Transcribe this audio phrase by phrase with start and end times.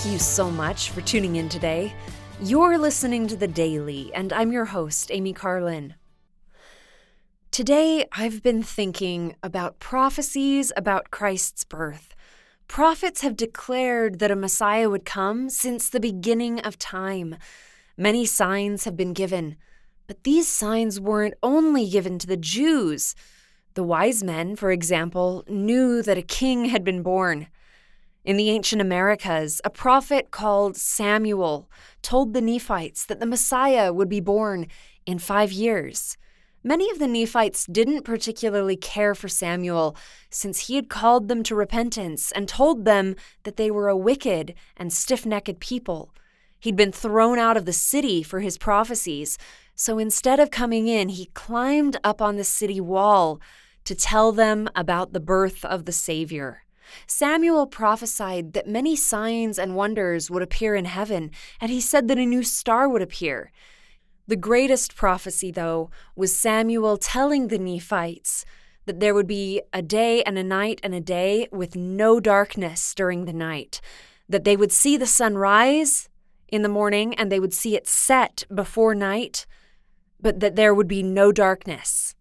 [0.00, 1.92] so much for tuning in today.
[2.40, 5.94] You're listening to The Daily, and I'm your host, Amy Carlin.
[7.50, 12.14] Today, I've been thinking about prophecies about Christ's birth.
[12.66, 17.36] Prophets have declared that a Messiah would come since the beginning of time.
[17.98, 19.56] Many signs have been given,
[20.06, 23.14] but these signs weren't only given to the Jews.
[23.74, 27.48] The wise men, for example, knew that a king had been born.
[28.22, 31.70] In the ancient Americas, a prophet called Samuel
[32.02, 34.66] told the Nephites that the Messiah would be born
[35.06, 36.18] in five years.
[36.62, 39.96] Many of the Nephites didn't particularly care for Samuel
[40.28, 44.52] since he had called them to repentance and told them that they were a wicked
[44.76, 46.12] and stiff necked people.
[46.58, 49.38] He'd been thrown out of the city for his prophecies,
[49.74, 53.40] so instead of coming in, he climbed up on the city wall
[53.84, 56.64] to tell them about the birth of the Savior.
[57.06, 62.18] Samuel prophesied that many signs and wonders would appear in heaven, and he said that
[62.18, 63.52] a new star would appear.
[64.26, 68.44] The greatest prophecy, though, was Samuel telling the Nephites
[68.86, 72.94] that there would be a day and a night and a day with no darkness
[72.94, 73.80] during the night,
[74.28, 76.08] that they would see the sun rise
[76.48, 79.46] in the morning and they would see it set before night,
[80.20, 82.14] but that there would be no darkness.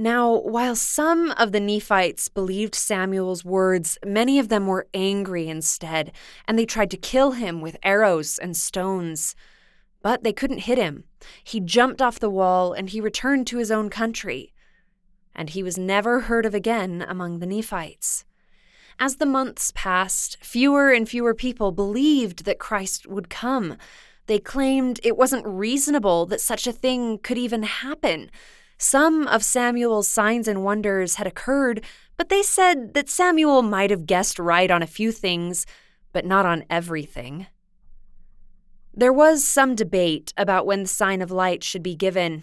[0.00, 6.12] Now, while some of the Nephites believed Samuel's words, many of them were angry instead,
[6.46, 9.34] and they tried to kill him with arrows and stones.
[10.00, 11.02] But they couldn't hit him.
[11.42, 14.54] He jumped off the wall and he returned to his own country.
[15.34, 18.24] And he was never heard of again among the Nephites.
[19.00, 23.76] As the months passed, fewer and fewer people believed that Christ would come.
[24.26, 28.30] They claimed it wasn't reasonable that such a thing could even happen
[28.78, 31.84] some of Samuel's signs and wonders had occurred,
[32.16, 35.66] but they said that Samuel might have guessed right on a few things,
[36.12, 37.46] but not on everything.
[38.94, 42.42] There was some debate about when the sign of light should be given,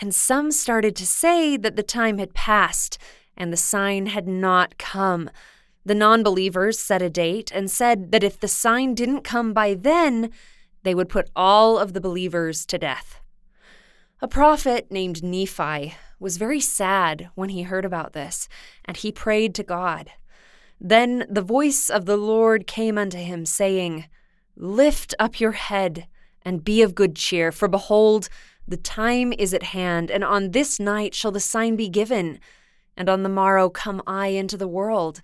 [0.00, 2.98] and some started to say that the time had passed
[3.36, 5.30] and the sign had not come.
[5.84, 9.74] The non believers set a date and said that if the sign didn't come by
[9.74, 10.30] then,
[10.82, 13.20] they would put all of the believers to death.
[14.22, 18.48] A prophet named Nephi was very sad when he heard about this,
[18.86, 20.10] and he prayed to God.
[20.80, 24.06] Then the voice of the Lord came unto him, saying,
[24.56, 26.06] Lift up your head
[26.40, 28.30] and be of good cheer, for behold,
[28.66, 32.40] the time is at hand, and on this night shall the sign be given.
[32.96, 35.20] And on the morrow come I into the world,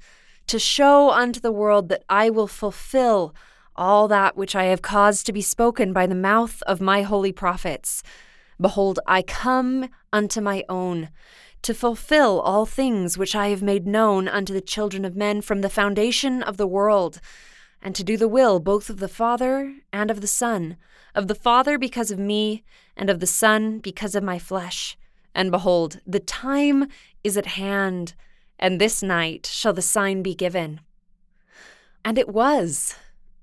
[0.48, 3.34] to show unto the world that I will fulfill
[3.74, 7.32] all that which I have caused to be spoken by the mouth of my holy
[7.32, 8.02] prophets.
[8.60, 11.08] Behold, I come unto my own,
[11.62, 15.60] to fulfill all things which I have made known unto the children of men from
[15.60, 17.20] the foundation of the world,
[17.80, 20.76] and to do the will both of the Father and of the Son,
[21.14, 22.64] of the Father because of me,
[22.96, 24.96] and of the Son because of my flesh.
[25.34, 26.88] And behold, the time
[27.24, 28.14] is at hand,
[28.58, 30.80] and this night shall the sign be given.
[32.04, 32.96] And it was.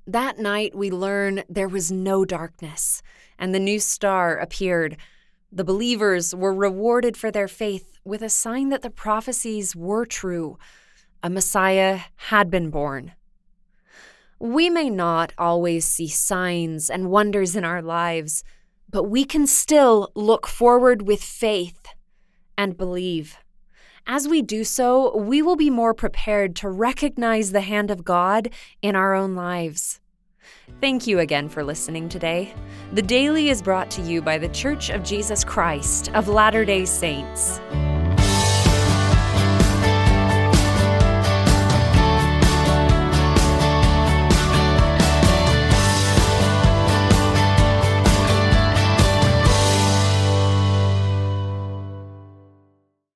[0.09, 3.03] That night we learn there was no darkness,
[3.37, 4.97] and the new star appeared.
[5.51, 10.57] The believers were rewarded for their faith with a sign that the prophecies were true.
[11.21, 13.11] A Messiah had been born.
[14.39, 18.43] We may not always see signs and wonders in our lives,
[18.89, 21.85] but we can still look forward with faith
[22.57, 23.37] and believe.
[24.11, 28.49] As we do so, we will be more prepared to recognize the hand of God
[28.81, 29.99] in our own lives.
[30.81, 32.51] Thank you again for listening today.
[32.93, 36.85] The Daily is brought to you by The Church of Jesus Christ of Latter day
[36.85, 37.61] Saints.